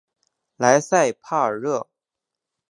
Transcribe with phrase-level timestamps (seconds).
[0.57, 1.87] 莱塞帕尔热。